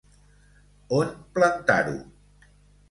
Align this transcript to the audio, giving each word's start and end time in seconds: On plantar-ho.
On 1.01 1.13
plantar-ho. 1.37 1.97